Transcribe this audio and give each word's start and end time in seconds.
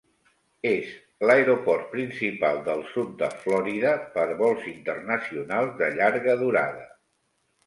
És 0.67 0.93
l'aeroport 1.31 1.85
principal 1.91 2.57
del 2.69 2.81
sud 2.93 3.11
de 3.19 3.29
Florida 3.43 3.93
per 4.17 4.27
vols 4.41 4.67
internacionals 4.73 5.77
de 5.85 5.93
llarga 6.01 6.37
durada. 6.43 6.91